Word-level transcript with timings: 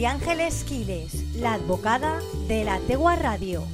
María 0.00 0.12
Ángeles 0.12 0.64
Quiles, 0.64 1.36
la 1.36 1.52
advocada 1.52 2.20
de 2.48 2.64
la 2.64 2.78
Tegua 2.78 3.16
Radio. 3.16 3.64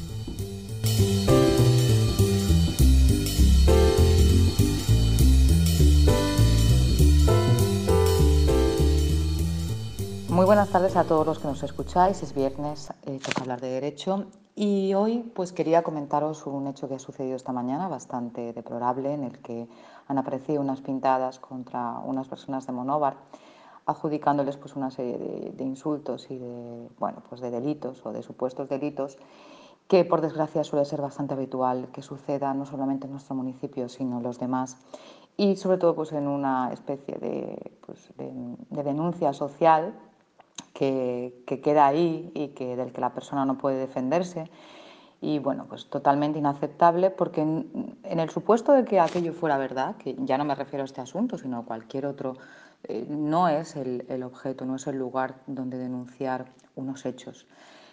Muy 10.28 10.44
buenas 10.44 10.68
tardes 10.70 10.96
a 10.96 11.04
todos 11.04 11.24
los 11.24 11.38
que 11.38 11.46
nos 11.46 11.62
escucháis. 11.62 12.20
Es 12.24 12.34
viernes, 12.34 12.92
eh, 13.04 13.20
hablar 13.40 13.60
de 13.60 13.68
derecho 13.68 14.26
y 14.56 14.94
hoy 14.94 15.30
pues 15.32 15.52
quería 15.52 15.84
comentaros 15.84 16.44
un 16.48 16.66
hecho 16.66 16.88
que 16.88 16.96
ha 16.96 16.98
sucedido 16.98 17.36
esta 17.36 17.52
mañana 17.52 17.86
bastante 17.86 18.52
deplorable 18.52 19.14
en 19.14 19.22
el 19.22 19.38
que 19.38 19.68
han 20.08 20.18
aparecido 20.18 20.60
unas 20.60 20.80
pintadas 20.80 21.38
contra 21.38 22.00
unas 22.00 22.26
personas 22.26 22.66
de 22.66 22.72
Monóvar 22.72 23.16
adjudicándoles 23.86 24.56
pues 24.56 24.76
una 24.76 24.90
serie 24.90 25.16
de, 25.54 25.64
insultos 25.64 26.30
y 26.30 26.38
de 26.38 26.88
bueno 26.98 27.22
pues 27.28 27.40
de 27.40 27.50
delitos 27.50 28.04
o 28.04 28.12
de 28.12 28.22
supuestos 28.22 28.68
delitos 28.68 29.16
que 29.88 30.04
por 30.04 30.20
desgracia 30.20 30.64
suele 30.64 30.84
ser 30.84 31.00
bastante 31.00 31.34
habitual 31.34 31.88
que 31.92 32.02
suceda 32.02 32.52
no 32.52 32.66
solamente 32.66 33.06
en 33.06 33.12
nuestro 33.12 33.34
municipio 33.34 33.88
sino 33.88 34.18
en 34.18 34.22
los 34.22 34.38
demás 34.38 34.78
y 35.36 35.56
sobre 35.56 35.78
todo 35.78 35.94
pues 35.94 36.12
en 36.12 36.26
una 36.28 36.72
especie 36.72 37.16
de, 37.16 37.72
pues, 37.86 38.10
de 38.16 38.82
denuncia 38.82 39.32
social 39.32 39.94
que, 40.76 41.60
queda 41.62 41.86
ahí 41.86 42.30
y 42.34 42.48
que, 42.48 42.76
del 42.76 42.92
que 42.92 43.00
la 43.00 43.10
persona 43.10 43.44
no 43.44 43.56
puede 43.58 43.78
defenderse. 43.78 44.50
Y 45.20 45.38
bueno, 45.38 45.64
pues 45.66 45.88
totalmente 45.88 46.38
inaceptable 46.38 47.10
porque 47.10 47.40
en, 47.40 47.96
el 48.04 48.30
supuesto 48.30 48.72
de 48.72 48.84
que 48.84 49.00
aquello 49.00 49.32
fuera 49.32 49.56
verdad, 49.56 49.96
que 49.96 50.14
ya 50.18 50.36
no 50.36 50.44
me 50.44 50.54
refiero 50.54 50.82
a 50.82 50.84
este 50.84 51.00
asunto, 51.00 51.38
sino 51.38 51.58
a 51.58 51.64
cualquier 51.64 52.06
otro, 52.06 52.34
eh, 52.84 53.06
no 53.08 53.48
es 53.48 53.76
el, 53.76 54.22
objeto, 54.22 54.64
no 54.64 54.76
es 54.76 54.86
el 54.86 54.96
lugar 54.96 55.42
donde 55.46 55.78
denunciar 55.78 56.52
unos 56.74 57.06
hechos. 57.06 57.46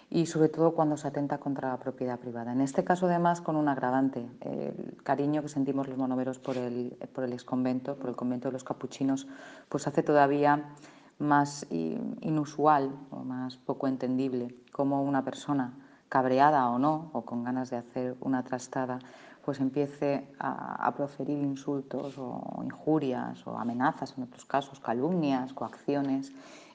Y 0.10 0.28
sobre 0.28 0.50
todo 0.50 0.74
cuando 0.76 0.96
se 0.98 1.08
atenta 1.08 1.40
contra 1.40 1.70
la 1.70 1.80
propiedad 1.80 2.20
privada. 2.20 2.52
En 2.52 2.62
este 2.62 2.84
caso, 2.84 3.08
además, 3.08 3.42
con 3.42 3.56
un 3.56 3.68
agravante. 3.68 4.30
El 4.42 4.98
cariño 5.04 5.42
que 5.42 5.50
sentimos 5.50 5.88
los 5.88 5.98
monoveros 5.98 6.38
por 6.38 6.58
el, 6.58 6.96
por 7.14 7.24
el 7.24 7.34
exconvento, 7.34 7.96
por 7.96 8.10
el 8.10 8.16
convento 8.16 8.50
de 8.50 8.54
los 8.54 8.64
capuchinos, 8.64 9.28
pues 9.70 9.88
hace 9.88 10.04
todavía 10.04 10.70
más 11.18 11.66
inusual 11.70 12.96
o 13.10 13.24
más 13.24 13.58
poco 13.58 13.88
entendible 13.88 14.56
cómo 14.72 15.02
una 15.02 15.24
persona 15.24 15.74
cabreada 16.14 16.70
o 16.70 16.78
no, 16.78 17.10
o 17.12 17.26
con 17.26 17.44
ganas 17.44 17.72
de 17.72 17.78
hacer 17.78 18.16
una 18.22 18.44
trastada, 18.44 19.00
pues 19.44 19.60
empiece 19.60 20.28
a, 20.38 20.94
proferir 20.96 21.40
insultos 21.40 22.20
o 22.20 22.62
injurias 22.64 23.48
o 23.48 23.58
amenazas, 23.58 24.14
en 24.16 24.26
otros 24.26 24.46
casos 24.46 24.80
calumnias, 24.80 25.54
coacciones, 25.54 26.32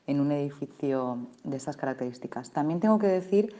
en 0.09 0.19
un 0.19 0.33
edificio 0.33 1.19
de 1.45 1.57
estas 1.57 1.77
características. 1.77 2.51
También 2.51 2.81
tengo 2.81 2.99
que 2.99 3.07
decir 3.07 3.55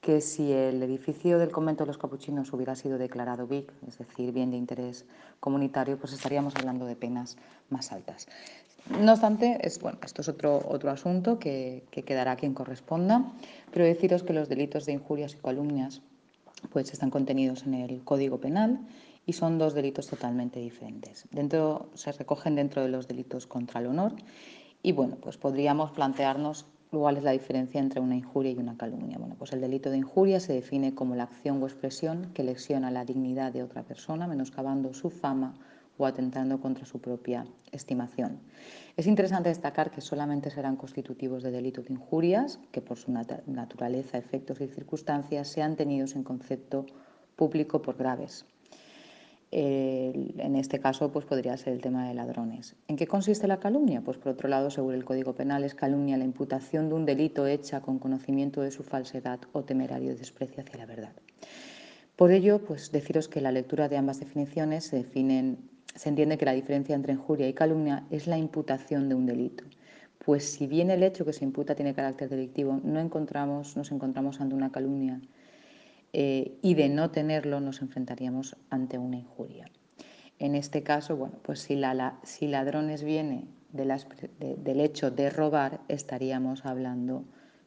que 0.00 0.20
si 0.20 0.50
el 0.50 0.82
edificio 0.82 1.38
del 1.38 1.52
convento 1.52 1.84
de 1.84 1.88
los 1.88 1.98
capuchinos 1.98 2.52
hubiera 2.52 2.74
sido 2.74 2.98
declarado 2.98 3.46
BIC, 3.46 3.72
es 3.86 3.98
decir, 3.98 4.32
bien 4.32 4.50
de 4.50 4.56
interés 4.56 5.06
comunitario, 5.38 5.96
pues 5.96 6.12
estaríamos 6.12 6.56
hablando 6.56 6.86
de 6.86 6.96
penas 6.96 7.36
más 7.68 7.92
altas. 7.92 8.26
No 8.88 9.12
obstante, 9.12 9.58
bueno, 9.80 9.98
esto 10.04 10.22
es 10.22 10.28
otro, 10.28 10.62
otro 10.68 10.90
asunto 10.90 11.38
que, 11.38 11.84
quedará 11.90 12.32
a 12.32 12.36
quien 12.36 12.54
corresponda, 12.54 13.32
pero 13.70 13.84
deciros 13.84 14.22
que 14.22 14.32
los 14.32 14.48
delitos 14.48 14.86
de 14.86 14.92
injurias 14.92 15.34
y 15.34 15.36
calumnias 15.36 16.02
pues, 16.70 16.92
están 16.92 17.10
contenidos 17.10 17.64
en 17.64 17.74
el 17.74 18.02
Código 18.02 18.38
Penal 18.38 18.80
y 19.26 19.32
son 19.34 19.58
dos 19.58 19.74
delitos 19.74 20.06
totalmente 20.06 20.60
diferentes. 20.60 21.26
Dentro, 21.30 21.90
se 21.94 22.12
recogen 22.12 22.56
dentro 22.56 22.82
de 22.82 22.88
los 22.88 23.06
delitos 23.06 23.46
contra 23.46 23.80
el 23.80 23.86
honor 23.86 24.14
y 24.82 24.92
bueno, 24.92 25.16
pues 25.20 25.36
podríamos 25.36 25.92
plantearnos 25.92 26.66
cuál 26.90 27.18
es 27.18 27.22
la 27.22 27.30
diferencia 27.30 27.80
entre 27.80 28.00
una 28.00 28.16
injuria 28.16 28.50
y 28.52 28.58
una 28.58 28.76
calumnia. 28.76 29.18
Bueno, 29.18 29.36
pues 29.38 29.52
el 29.52 29.60
delito 29.60 29.90
de 29.90 29.98
injuria 29.98 30.40
se 30.40 30.52
define 30.52 30.94
como 30.94 31.14
la 31.14 31.24
acción 31.24 31.62
o 31.62 31.66
expresión 31.66 32.32
que 32.34 32.42
lesiona 32.42 32.90
la 32.90 33.04
dignidad 33.04 33.52
de 33.52 33.62
otra 33.62 33.82
persona, 33.82 34.26
menoscabando 34.26 34.92
su 34.94 35.10
fama 35.10 35.54
o 36.00 36.06
atentando 36.06 36.60
contra 36.60 36.86
su 36.86 36.98
propia 36.98 37.46
estimación. 37.72 38.40
Es 38.96 39.06
interesante 39.06 39.50
destacar 39.50 39.90
que 39.90 40.00
solamente 40.00 40.50
serán 40.50 40.76
constitutivos 40.76 41.42
de 41.42 41.50
delito 41.50 41.82
de 41.82 41.92
injurias 41.92 42.58
que 42.72 42.80
por 42.80 42.96
su 42.96 43.12
naturaleza, 43.12 44.16
efectos 44.16 44.60
y 44.60 44.68
circunstancias 44.68 45.48
sean 45.48 45.76
tenidos 45.76 46.16
en 46.16 46.24
concepto 46.24 46.86
público 47.36 47.82
por 47.82 47.96
graves. 47.96 48.46
en 49.52 50.54
este 50.54 50.78
caso, 50.78 51.10
pues 51.10 51.24
podría 51.24 51.56
ser 51.56 51.72
el 51.72 51.80
tema 51.80 52.06
de 52.06 52.14
ladrones. 52.14 52.76
¿En 52.86 52.96
qué 52.96 53.06
consiste 53.08 53.48
la 53.48 53.58
calumnia? 53.58 54.00
Pues 54.00 54.16
por 54.16 54.32
otro 54.32 54.48
lado, 54.48 54.70
según 54.70 54.94
el 54.94 55.04
Código 55.04 55.34
Penal, 55.34 55.64
es 55.64 55.74
calumnia 55.74 56.16
la 56.16 56.24
imputación 56.24 56.88
de 56.88 56.94
un 56.94 57.04
delito 57.04 57.48
hecha 57.48 57.80
con 57.80 57.98
conocimiento 57.98 58.60
de 58.62 58.70
su 58.70 58.84
falsedad 58.84 59.40
o 59.52 59.64
temerario 59.64 60.14
desprecio 60.14 60.62
hacia 60.62 60.78
la 60.78 60.86
verdad. 60.86 61.12
Por 62.20 62.30
ello, 62.32 62.62
pues 62.62 62.92
deciros 62.92 63.28
que 63.28 63.40
la 63.40 63.50
lectura 63.50 63.88
de 63.88 63.96
ambas 63.96 64.20
definiciones 64.20 64.84
se 64.84 64.96
definen 64.96 65.70
se 65.94 66.08
entiende 66.08 66.38
que 66.38 66.44
la 66.44 66.52
diferencia 66.52 66.94
entre 66.94 67.12
injuria 67.12 67.48
y 67.48 67.54
calumnia 67.54 68.04
es 68.10 68.26
la 68.26 68.38
imputación 68.38 69.08
de 69.08 69.14
un 69.14 69.26
delito. 69.26 69.64
Pues 70.24 70.44
si 70.44 70.66
bien 70.66 70.90
el 70.90 71.02
hecho 71.02 71.24
que 71.24 71.32
se 71.32 71.44
imputa 71.44 71.74
tiene 71.74 71.94
carácter 71.94 72.28
delictivo, 72.28 72.80
no 72.84 73.00
encontramos, 73.00 73.76
nos 73.76 73.90
encontramos 73.90 74.40
ante 74.40 74.54
una 74.54 74.70
calumnia 74.70 75.20
eh, 76.12 76.58
y 76.62 76.74
de 76.74 76.88
no 76.88 77.10
tenerlo 77.10 77.60
nos 77.60 77.82
enfrentaríamos 77.82 78.56
ante 78.68 78.98
una 78.98 79.16
injuria. 79.16 79.70
En 80.38 80.54
este 80.54 80.82
caso, 80.82 81.16
bueno, 81.16 81.36
pues 81.42 81.60
si, 81.60 81.76
la, 81.76 82.18
si 82.22 82.48
ladrones 82.48 83.02
viene 83.02 83.44
del 83.72 84.80
hecho 84.80 85.10
de 85.10 85.30
robar, 85.30 85.80
estaríamos 85.88 86.66
hablando 86.66 87.24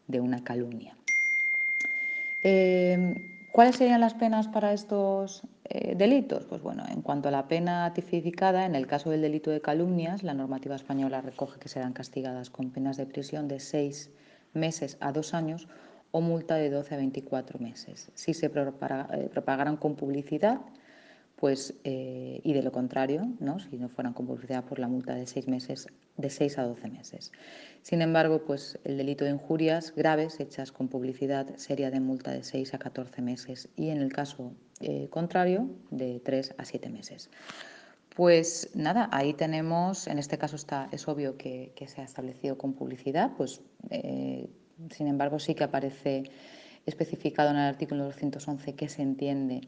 de 0.08 0.20
una 0.20 0.44
calumnia. 0.44 0.98
Eh, 2.44 3.33
¿Cuáles 3.54 3.76
serían 3.76 4.02
las 4.02 4.16
penas 4.16 4.48
para 4.48 4.74
estos 4.74 5.44
eh, 5.66 5.94
delitos? 5.96 6.44
Pues 6.48 6.64
bueno, 6.64 6.86
en 6.90 7.04
cuanto 7.04 7.28
a 7.28 7.32
la 7.32 7.48
pena 7.48 7.94
tipificada, 7.94 8.66
en 8.66 8.74
el 8.74 8.88
caso 8.88 9.12
del 9.12 9.22
delito 9.22 9.52
de 9.52 9.62
calumnias, 9.62 10.24
la 10.24 10.34
normativa 10.34 10.76
española 10.76 11.22
recoge 11.22 11.60
que 11.60 11.70
serán 11.70 11.94
castigadas 11.94 12.50
con 12.50 12.72
penas 12.72 12.98
de 12.98 13.06
prisión 13.06 13.48
de 13.48 13.60
seis 13.60 14.10
meses 14.56 14.98
a 15.02 15.12
dos 15.12 15.36
años 15.36 15.68
o 16.10 16.20
multa 16.20 16.56
de 16.56 16.72
12 16.72 16.96
a 16.96 16.98
24 16.98 17.60
meses. 17.60 18.10
Si 18.16 18.34
se 18.34 18.48
eh, 18.48 19.30
propagaran 19.32 19.78
con 19.78 19.96
publicidad, 19.98 20.60
pues, 21.44 21.74
y 21.84 22.54
de 22.54 22.62
lo 22.64 22.72
contrario, 22.72 23.28
¿no? 23.42 23.60
si 23.60 23.76
no 23.76 23.90
fueran 23.90 24.14
con 24.14 24.26
publicidad, 24.26 24.64
por 24.64 24.80
la 24.80 24.88
multa 24.88 25.14
de 25.14 25.28
seis 25.28 25.50
meses, 25.50 25.88
de 26.16 26.30
6 26.30 26.58
a 26.58 26.64
12 26.64 26.88
meses. 26.88 27.34
Sin 27.82 28.02
embargo, 28.02 28.46
pues 28.46 28.80
el 28.86 28.96
delito 28.96 29.26
de 29.26 29.32
injurias 29.32 29.94
graves 29.94 30.40
hechas 30.40 30.72
con 30.72 30.88
publicidad 30.88 31.54
sería 31.58 31.92
de 31.92 32.00
multa 32.00 32.32
de 32.32 32.44
6 32.44 32.74
a 32.76 32.80
14 32.80 33.22
meses 33.22 33.68
y 33.76 33.90
en 33.90 33.98
el 33.98 34.14
caso 34.14 34.54
eh, 34.80 35.10
contrario 35.10 35.70
de 35.92 36.22
3 36.24 36.56
a 36.58 36.64
7 36.64 36.88
meses. 36.88 37.30
Pues 38.16 38.70
nada, 38.74 39.10
ahí 39.12 39.34
tenemos, 39.34 40.08
en 40.08 40.20
este 40.20 40.38
caso 40.38 40.56
está, 40.56 40.88
es 40.94 41.10
obvio 41.10 41.36
que, 41.36 41.74
se 41.88 42.00
ha 42.00 42.06
establecido 42.06 42.58
con 42.58 42.72
publicidad, 42.72 43.32
pues 43.36 43.60
eh, 43.90 44.48
sin 44.92 45.08
embargo 45.08 45.40
sí 45.40 45.56
que 45.56 45.66
aparece 45.66 46.24
especificado 46.86 47.50
en 47.50 47.58
el 47.58 47.64
artículo 47.64 48.06
211 48.06 48.76
que 48.76 48.88
se 48.88 49.02
entiende 49.02 49.60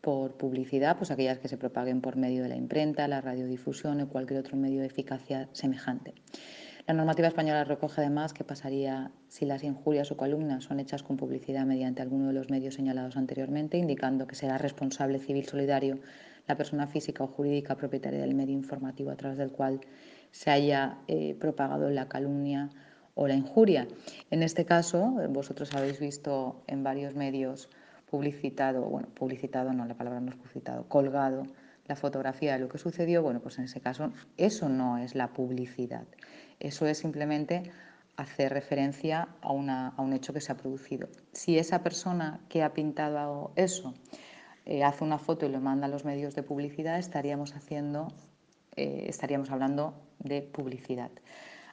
por 0.00 0.36
publicidad, 0.36 0.96
pues 0.96 1.10
aquellas 1.10 1.38
que 1.38 1.48
se 1.48 1.58
propaguen 1.58 2.00
por 2.00 2.16
medio 2.16 2.42
de 2.42 2.48
la 2.48 2.56
imprenta, 2.56 3.06
la 3.08 3.20
radiodifusión 3.20 4.00
o 4.00 4.08
cualquier 4.08 4.40
otro 4.40 4.56
medio 4.56 4.80
de 4.80 4.86
eficacia 4.86 5.48
semejante. 5.52 6.14
La 6.86 6.94
normativa 6.94 7.28
española 7.28 7.62
recoge 7.64 8.00
además 8.00 8.32
que 8.32 8.42
pasaría 8.42 9.12
si 9.28 9.44
las 9.44 9.62
injurias 9.62 10.10
o 10.10 10.16
columnas 10.16 10.64
son 10.64 10.80
hechas 10.80 11.02
con 11.02 11.16
publicidad 11.16 11.64
mediante 11.64 12.02
alguno 12.02 12.28
de 12.28 12.32
los 12.32 12.50
medios 12.50 12.74
señalados 12.74 13.16
anteriormente, 13.16 13.76
indicando 13.78 14.26
que 14.26 14.34
será 14.34 14.58
responsable 14.58 15.18
civil 15.18 15.46
solidario 15.46 16.00
la 16.48 16.56
persona 16.56 16.86
física 16.88 17.22
o 17.22 17.28
jurídica 17.28 17.76
propietaria 17.76 18.20
del 18.20 18.34
medio 18.34 18.54
informativo 18.54 19.10
a 19.10 19.16
través 19.16 19.38
del 19.38 19.52
cual 19.52 19.80
se 20.32 20.50
haya 20.50 20.98
eh, 21.06 21.36
propagado 21.38 21.90
la 21.90 22.08
calumnia 22.08 22.70
o 23.14 23.28
la 23.28 23.34
injuria. 23.34 23.86
En 24.30 24.42
este 24.42 24.64
caso, 24.64 25.14
vosotros 25.28 25.74
habéis 25.74 26.00
visto 26.00 26.64
en 26.66 26.82
varios 26.82 27.14
medios 27.14 27.68
publicitado, 28.10 28.82
bueno, 28.82 29.08
publicitado 29.14 29.72
no, 29.72 29.86
la 29.86 29.94
palabra 29.94 30.20
no 30.20 30.30
es 30.30 30.36
publicitado, 30.36 30.88
colgado 30.88 31.44
la 31.86 31.96
fotografía 31.96 32.54
de 32.54 32.58
lo 32.58 32.68
que 32.68 32.78
sucedió, 32.78 33.22
bueno, 33.22 33.40
pues 33.40 33.58
en 33.58 33.64
ese 33.64 33.80
caso 33.80 34.12
eso 34.36 34.68
no 34.68 34.98
es 34.98 35.14
la 35.14 35.32
publicidad, 35.32 36.06
eso 36.58 36.86
es 36.86 36.98
simplemente 36.98 37.70
hacer 38.16 38.52
referencia 38.52 39.28
a, 39.40 39.52
un 39.52 40.12
hecho 40.12 40.32
que 40.32 40.40
se 40.40 40.52
ha 40.52 40.56
producido. 40.56 41.08
Si 41.32 41.58
esa 41.58 41.82
persona 41.82 42.40
que 42.48 42.62
ha 42.62 42.74
pintado 42.74 43.52
eso 43.56 43.94
eh, 44.66 44.84
hace 44.84 45.04
una 45.04 45.18
foto 45.18 45.46
y 45.46 45.48
lo 45.48 45.60
manda 45.60 45.86
a 45.86 45.90
los 45.90 46.04
medios 46.04 46.34
de 46.34 46.42
publicidad, 46.42 46.98
estaríamos 46.98 47.54
haciendo, 47.56 48.08
eh, 48.76 49.06
estaríamos 49.08 49.50
hablando 49.50 49.94
de 50.18 50.42
publicidad. 50.42 51.10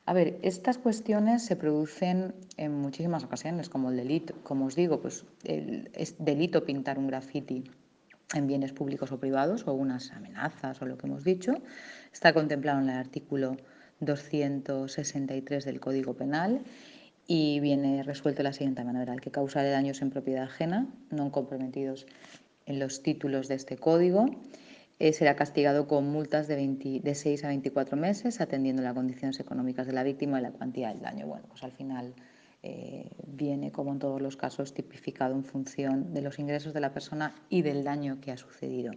A 0.07 0.13
ver, 0.13 0.39
estas 0.41 0.77
cuestiones 0.77 1.43
se 1.43 1.57
producen 1.57 2.33
en 2.55 2.73
muchísimas 2.73 3.25
ocasiones, 3.25 3.67
como 3.67 3.89
el 3.89 3.97
delito, 3.97 4.35
como 4.41 4.67
os 4.67 4.73
digo, 4.73 5.01
pues 5.01 5.25
es 5.43 6.15
delito 6.17 6.63
pintar 6.63 6.97
un 6.97 7.07
graffiti 7.07 7.65
en 8.33 8.47
bienes 8.47 8.71
públicos 8.71 9.11
o 9.11 9.19
privados 9.19 9.67
o 9.67 9.73
unas 9.73 10.13
amenazas 10.13 10.81
o 10.81 10.85
lo 10.85 10.97
que 10.97 11.07
hemos 11.07 11.25
dicho. 11.25 11.55
Está 12.13 12.33
contemplado 12.33 12.79
en 12.79 12.89
el 12.89 12.95
artículo 12.95 13.57
263 13.99 15.65
del 15.65 15.81
Código 15.81 16.13
Penal 16.13 16.61
y 17.27 17.59
viene 17.59 18.01
resuelto 18.01 18.37
de 18.37 18.43
la 18.45 18.53
siguiente 18.53 18.85
manera. 18.85 19.13
El 19.13 19.19
que 19.19 19.31
causare 19.31 19.71
daños 19.71 20.01
en 20.01 20.09
propiedad 20.09 20.45
ajena, 20.45 20.87
no 21.09 21.33
comprometidos 21.33 22.07
en 22.65 22.79
los 22.79 23.03
títulos 23.03 23.49
de 23.49 23.55
este 23.55 23.75
código, 23.75 24.27
eh, 24.99 25.13
será 25.13 25.35
castigado 25.35 25.87
con 25.87 26.09
multas 26.09 26.47
de, 26.47 26.55
20, 26.55 27.01
de 27.01 27.15
6 27.15 27.43
a 27.43 27.49
24 27.49 27.97
meses, 27.97 28.41
atendiendo 28.41 28.81
las 28.81 28.93
condiciones 28.93 29.39
económicas 29.39 29.87
de 29.87 29.93
la 29.93 30.03
víctima 30.03 30.39
y 30.39 30.43
la 30.43 30.51
cuantía 30.51 30.89
del 30.89 31.01
daño. 31.01 31.27
Bueno, 31.27 31.45
pues 31.49 31.63
al 31.63 31.71
final 31.71 32.15
eh, 32.63 33.11
viene, 33.27 33.71
como 33.71 33.93
en 33.93 33.99
todos 33.99 34.21
los 34.21 34.35
casos, 34.35 34.73
tipificado 34.73 35.35
en 35.35 35.43
función 35.43 36.13
de 36.13 36.21
los 36.21 36.39
ingresos 36.39 36.73
de 36.73 36.81
la 36.81 36.91
persona 36.91 37.35
y 37.49 37.61
del 37.61 37.83
daño 37.83 38.19
que 38.19 38.31
ha 38.31 38.37
sucedido. 38.37 38.91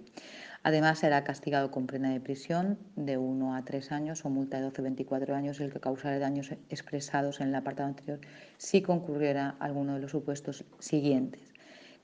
Además, 0.62 0.98
será 1.00 1.22
castigado 1.24 1.70
con 1.70 1.86
pena 1.86 2.10
de 2.10 2.20
prisión 2.20 2.78
de 2.96 3.18
1 3.18 3.54
a 3.54 3.64
3 3.64 3.92
años 3.92 4.24
o 4.24 4.30
multa 4.30 4.56
de 4.56 4.64
12 4.64 4.80
a 4.80 4.84
24 4.84 5.34
años 5.36 5.60
el 5.60 5.72
que 5.72 5.80
causara 5.80 6.18
daños 6.18 6.52
expresados 6.70 7.40
en 7.40 7.48
el 7.48 7.54
apartado 7.54 7.88
anterior 7.88 8.20
si 8.56 8.82
concurriera 8.82 9.56
alguno 9.60 9.94
de 9.94 10.00
los 10.00 10.10
supuestos 10.10 10.64
siguientes. 10.78 11.42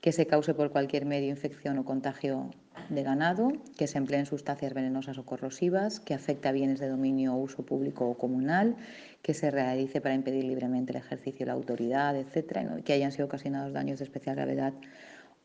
Que 0.01 0.11
se 0.11 0.27
cause 0.27 0.53
por 0.53 0.71
cualquier 0.71 1.05
medio 1.05 1.29
infección 1.29 1.79
o 1.79 1.85
contagio 1.85 2.51
de 2.89 3.03
ganado, 3.03 3.51
que 3.77 3.87
se 3.87 3.97
empleen 3.97 4.25
sustancias 4.25 4.73
venenosas 4.73 5.17
o 5.17 5.25
corrosivas, 5.25 5.99
que 5.99 6.13
afecte 6.13 6.47
a 6.47 6.51
bienes 6.51 6.79
de 6.79 6.87
dominio 6.87 7.33
o 7.33 7.37
uso 7.37 7.63
público 7.63 8.07
o 8.07 8.17
comunal, 8.17 8.75
que 9.21 9.33
se 9.33 9.51
realice 9.51 10.01
para 10.01 10.15
impedir 10.15 10.43
libremente 10.43 10.91
el 10.91 10.97
ejercicio 10.97 11.39
de 11.39 11.45
la 11.47 11.53
autoridad, 11.53 12.15
etcétera, 12.15 12.81
que 12.83 12.93
hayan 12.93 13.11
sido 13.11 13.25
ocasionados 13.25 13.73
daños 13.73 13.99
de 13.99 14.05
especial 14.05 14.35
gravedad 14.35 14.73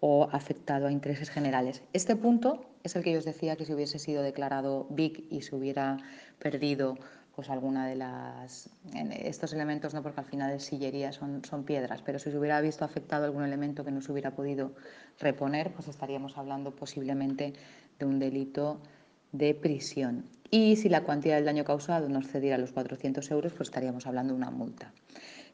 o 0.00 0.28
afectado 0.32 0.86
a 0.86 0.92
intereses 0.92 1.30
generales. 1.30 1.82
Este 1.92 2.16
punto 2.16 2.66
es 2.82 2.96
el 2.96 3.04
que 3.04 3.12
yo 3.12 3.18
os 3.18 3.24
decía 3.24 3.56
que 3.56 3.64
si 3.64 3.72
hubiese 3.72 3.98
sido 3.98 4.22
declarado 4.22 4.86
BIC 4.90 5.26
y 5.30 5.42
se 5.42 5.54
hubiera 5.54 5.98
perdido 6.40 6.98
pues 7.34 7.48
alguna 7.50 7.86
de 7.86 7.96
las 7.96 8.68
estos 8.94 9.52
elementos 9.52 9.94
no 9.94 10.02
porque 10.02 10.20
al 10.20 10.26
final 10.26 10.52
es 10.52 10.64
sillería 10.64 11.12
son, 11.12 11.44
son 11.44 11.64
piedras 11.64 12.02
pero 12.02 12.18
si 12.18 12.30
se 12.30 12.38
hubiera 12.38 12.60
visto 12.60 12.84
afectado 12.84 13.24
algún 13.24 13.42
elemento 13.42 13.84
que 13.84 13.90
no 13.90 14.02
se 14.02 14.12
hubiera 14.12 14.32
podido 14.32 14.72
reponer 15.18 15.72
pues 15.72 15.88
estaríamos 15.88 16.36
hablando 16.36 16.76
posiblemente 16.76 17.54
de 17.98 18.06
un 18.06 18.18
delito 18.18 18.80
de 19.32 19.54
prisión. 19.54 20.26
Y 20.50 20.76
si 20.76 20.90
la 20.90 21.02
cuantía 21.02 21.36
del 21.36 21.46
daño 21.46 21.64
causado 21.64 22.08
no 22.08 22.18
excediera 22.18 22.58
los 22.58 22.72
400 22.72 23.30
euros 23.30 23.52
pues 23.54 23.68
estaríamos 23.68 24.06
hablando 24.06 24.34
de 24.34 24.38
una 24.38 24.50
multa. 24.50 24.92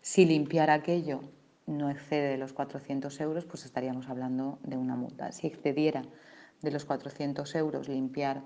Si 0.01 0.27
limpiar 0.27 0.71
aquello 0.71 1.21
no 1.67 1.91
excede 1.91 2.37
los 2.37 2.53
400 2.53 3.21
euros 3.21 3.45
pues 3.45 3.65
estaríamos 3.65 4.09
hablando 4.09 4.59
de 4.65 4.77
una 4.77 4.97
multa. 4.97 5.31
Si 5.33 5.47
excediera 5.47 6.03
de 6.63 6.71
los 6.73 6.85
400 6.85 7.55
euros 7.55 7.89
limpiar 7.89 8.43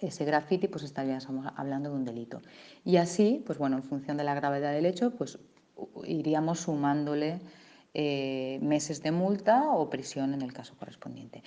ese 0.00 0.24
graffiti, 0.24 0.68
pues 0.68 0.84
estaríamos 0.84 1.26
hablando 1.56 1.90
de 1.90 1.96
un 1.96 2.04
delito. 2.04 2.40
Y 2.84 2.96
así, 2.96 3.42
pues 3.46 3.58
bueno, 3.58 3.76
en 3.76 3.82
función 3.82 4.16
de 4.16 4.24
la 4.24 4.34
gravedad 4.34 4.72
del 4.72 4.86
hecho, 4.86 5.12
pues 5.12 5.38
iríamos 6.04 6.60
sumándole 6.60 7.40
eh, 7.92 8.60
meses 8.62 9.02
de 9.02 9.10
multa 9.10 9.70
o 9.70 9.90
prisión 9.90 10.32
en 10.32 10.42
el 10.42 10.52
caso 10.52 10.74
correspondiente. 10.78 11.42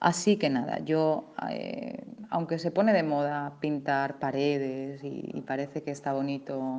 Así 0.00 0.36
que 0.36 0.48
nada, 0.48 0.78
yo, 0.78 1.34
eh, 1.50 2.04
aunque 2.30 2.58
se 2.60 2.70
pone 2.70 2.92
de 2.92 3.02
moda 3.02 3.58
pintar 3.60 4.20
paredes 4.20 5.02
y, 5.02 5.42
parece 5.46 5.82
que 5.82 5.90
está 5.90 6.12
bonito 6.12 6.78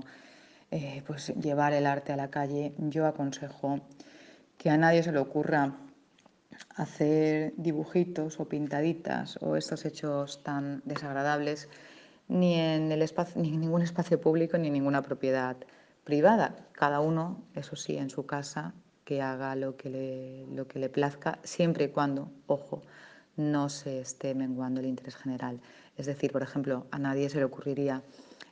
eh, 0.72 1.04
pues 1.06 1.34
llevar 1.36 1.74
el 1.74 1.86
arte 1.86 2.14
a 2.14 2.16
la 2.16 2.30
calle, 2.30 2.74
yo 2.78 3.08
aconsejo 3.08 3.82
que 4.58 4.70
a 4.70 4.78
nadie 4.78 5.04
se 5.04 5.12
le 5.12 5.20
ocurra 5.20 5.76
hacer 6.76 7.54
dibujitos 7.58 8.40
o 8.40 8.48
pintaditas 8.48 9.38
o 9.42 9.56
estos 9.56 9.86
hechos 9.86 10.44
tan 10.44 10.82
desagradables 10.86 11.70
ni 12.28 12.56
en, 12.56 12.92
el 12.92 13.02
espacio, 13.02 13.42
ni 13.42 13.50
en 13.50 13.60
ningún 13.60 13.82
espacio 13.82 14.22
público 14.22 14.58
ni 14.58 14.68
en 14.68 14.74
ninguna 14.74 15.02
propiedad 15.02 15.58
privada. 16.04 16.56
Cada 16.72 17.02
uno, 17.02 17.44
eso 17.56 17.76
sí, 17.76 17.98
en 17.98 18.10
su 18.10 18.26
casa, 18.26 18.74
que 19.04 19.22
haga 19.22 19.56
lo 19.56 19.76
que 19.76 19.90
le, 19.90 20.46
lo 20.56 20.68
que 20.68 20.80
le 20.80 20.90
plazca, 20.90 21.40
siempre 21.44 21.86
y 21.86 21.88
cuando, 21.90 22.32
ojo, 22.46 22.84
no 23.36 23.70
se 23.70 24.00
esté 24.00 24.36
menguando 24.36 24.80
el 24.80 24.86
interés 24.86 25.16
general. 25.16 25.60
Es 25.98 26.06
decir, 26.06 26.32
por 26.32 26.44
ejemplo, 26.44 26.86
a 26.92 27.00
nadie 27.00 27.30
se 27.30 27.40
le 27.40 27.46
ocurriría 27.46 28.04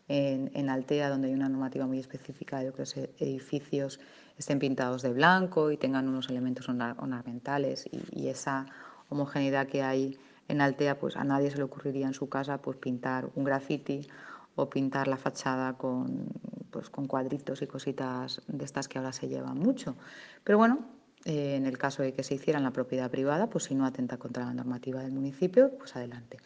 en, 0.08 0.50
en 0.54 0.70
Altea, 0.70 1.10
donde 1.10 1.28
hay 1.28 1.34
una 1.34 1.50
normativa 1.50 1.86
muy 1.86 2.00
específica 2.00 2.60
de 2.60 2.74
los 2.76 2.98
edificios 2.98 4.00
estén 4.38 4.60
pintados 4.60 5.02
de 5.02 5.14
blanco 5.14 5.72
y 5.72 5.78
tengan 5.78 6.08
unos 6.08 6.30
elementos 6.30 6.70
ornamentales 6.70 7.86
y, 7.92 8.28
esa 8.28 8.66
homogeneidad 9.10 9.68
que 9.68 9.84
hay 9.84 10.18
en 10.48 10.62
Altea, 10.62 11.00
pues 11.00 11.16
a 11.16 11.24
nadie 11.24 11.52
se 11.52 11.58
le 11.58 11.64
ocurriría 11.64 12.08
en 12.08 12.14
su 12.14 12.30
casa 12.30 12.62
pues 12.62 12.78
pintar 12.78 13.30
un 13.36 13.44
graffiti 13.44 14.08
o 14.56 14.70
pintar 14.70 15.08
la 15.08 15.18
fachada 15.18 15.74
con, 15.74 16.28
pues, 16.72 16.90
con 16.90 17.08
cuadritos 17.08 17.62
y 17.62 17.68
cositas 17.68 18.42
de 18.48 18.66
estas 18.66 18.88
que 18.88 18.98
ahora 18.98 19.14
se 19.14 19.28
llevan 19.28 19.60
mucho. 19.60 19.96
Pero 20.44 20.58
bueno, 20.58 20.80
eh, 21.26 21.56
en 21.56 21.66
el 21.66 21.78
caso 21.78 22.04
de 22.04 22.14
que 22.14 22.24
se 22.24 22.36
hiciera 22.36 22.58
en 22.58 22.64
la 22.64 22.72
propiedad 22.72 23.12
privada, 23.12 23.50
pues 23.50 23.66
si 23.66 23.76
no 23.76 23.86
atenta 23.86 24.18
contra 24.18 24.46
la 24.46 24.54
normativa 24.54 25.02
del 25.02 25.12
municipio, 25.12 25.72
pues 25.78 25.96
adelante. 25.96 26.38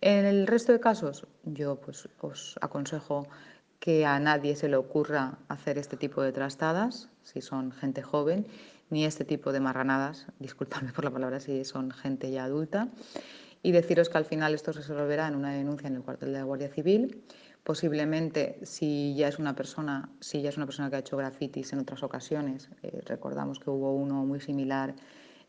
En 0.00 0.26
el 0.26 0.46
resto 0.46 0.72
de 0.72 0.80
casos, 0.80 1.26
yo 1.44 1.76
pues 1.76 2.08
os 2.20 2.58
aconsejo 2.60 3.26
que 3.86 4.04
a 4.04 4.18
nadie 4.18 4.56
se 4.56 4.68
le 4.68 4.74
ocurra 4.74 5.38
hacer 5.46 5.78
este 5.78 5.96
tipo 5.96 6.20
de 6.20 6.32
trastadas, 6.32 7.08
si 7.22 7.40
son 7.40 7.70
gente 7.70 8.02
joven, 8.02 8.44
ni 8.90 9.04
este 9.04 9.24
tipo 9.24 9.52
de 9.52 9.60
marranadas, 9.60 10.26
disculpadme 10.40 10.92
por 10.92 11.04
la 11.04 11.12
palabra, 11.12 11.38
si 11.38 11.64
son 11.64 11.92
gente 11.92 12.32
ya 12.32 12.42
adulta, 12.42 12.88
y 13.62 13.70
deciros 13.70 14.08
que 14.08 14.18
al 14.18 14.24
final 14.24 14.54
esto 14.54 14.72
se 14.72 14.80
resolverá 14.80 15.28
en 15.28 15.36
una 15.36 15.52
denuncia 15.52 15.86
en 15.86 15.94
el 15.94 16.02
cuartel 16.02 16.32
de 16.32 16.38
la 16.40 16.44
Guardia 16.44 16.68
Civil. 16.68 17.22
Posiblemente, 17.62 18.58
si 18.64 19.14
ya 19.14 19.28
es 19.28 19.38
una 19.38 19.54
persona, 19.54 20.10
si 20.18 20.42
ya 20.42 20.48
es 20.48 20.56
una 20.56 20.66
persona 20.66 20.90
que 20.90 20.96
ha 20.96 20.98
hecho 20.98 21.16
grafitis 21.16 21.72
en 21.72 21.78
otras 21.78 22.02
ocasiones, 22.02 22.70
eh, 22.82 23.02
recordamos 23.06 23.60
que 23.60 23.70
hubo 23.70 23.94
uno 23.94 24.24
muy 24.24 24.40
similar 24.40 24.96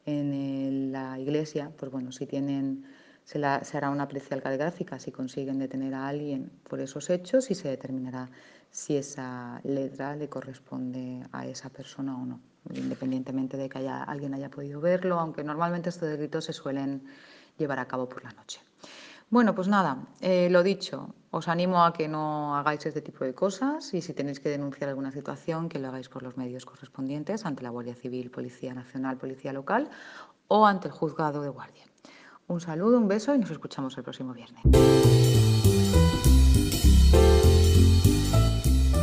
en 0.06 0.92
la 0.92 1.20
iglesia, 1.20 1.72
pues 1.76 1.92
bueno, 1.92 2.12
si 2.12 2.28
tienen 2.28 2.86
se, 3.28 3.78
hará 3.78 3.90
una 3.90 4.04
aprecial 4.04 4.42
caligrafía 4.42 4.98
si 5.00 5.12
consiguen 5.12 5.60
detener 5.60 5.94
a 5.94 6.08
alguien 6.08 6.50
por 6.64 6.80
esos 6.80 7.10
hechos 7.10 7.52
y 7.52 7.56
se 7.56 7.68
determinará 7.68 8.30
si 8.72 8.96
esa 8.96 9.60
letra 9.66 10.16
le 10.16 10.30
corresponde 10.30 11.28
a 11.34 11.46
esa 11.46 11.70
persona 11.70 12.16
o 12.16 12.26
no, 12.26 12.40
independientemente 12.74 13.58
de 13.58 13.68
que 13.68 13.80
haya, 13.80 14.04
alguien 14.04 14.34
haya 14.34 14.50
podido 14.50 14.80
verlo, 14.80 15.20
aunque 15.20 15.44
normalmente 15.44 15.90
estos 15.90 16.08
delitos 16.08 16.46
se 16.46 16.54
suelen 16.54 17.04
llevar 17.58 17.80
a 17.80 17.88
cabo 17.88 18.08
por 18.08 18.24
la 18.24 18.32
noche. 18.32 18.62
Bueno, 19.30 19.54
pues 19.54 19.68
nada, 19.68 19.98
eh, 20.22 20.48
lo 20.50 20.64
dicho, 20.64 21.14
os 21.32 21.50
animo 21.50 21.84
a 21.84 21.92
que 21.92 22.08
no 22.08 22.56
hagáis 22.56 22.86
este 22.86 23.02
tipo 23.02 23.26
de 23.26 23.34
cosas 23.34 23.94
y 23.94 24.02
si 24.02 24.14
tenéis 24.14 24.40
que 24.40 24.48
denunciar 24.48 24.90
alguna 24.90 25.12
situación, 25.12 25.68
que 25.68 25.80
lo 25.80 25.90
hagáis 25.90 26.08
por 26.08 26.24
los 26.24 26.38
medios 26.38 26.66
correspondientes 26.66 27.46
ante 27.46 27.62
la 27.62 27.72
Guardia 27.72 27.96
Civil, 27.96 28.32
Policía 28.32 28.74
Nacional, 28.74 29.18
Policía 29.18 29.52
Local 29.52 29.90
o 30.48 30.66
ante 30.66 30.88
el 30.88 30.94
Juzgado 30.94 31.42
de 31.42 31.50
Guardia. 31.50 31.84
Un 32.50 32.62
saludo, 32.62 32.98
un 32.98 33.10
beso 33.10 33.36
y 33.36 33.40
nos 33.40 33.52
escuchamos 33.52 33.98
el 33.98 34.04
próximo 34.04 34.34
viernes. 34.34 34.64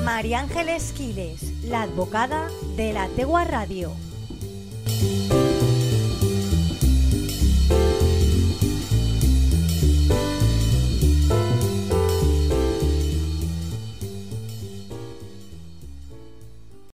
María 0.02 0.40
Ángeles 0.40 0.92
Quiles, 0.96 1.62
la 1.64 1.82
advocada 1.82 2.48
de 2.76 2.94
la 2.94 3.06
Tegua 3.08 3.44
Radio. 3.44 3.92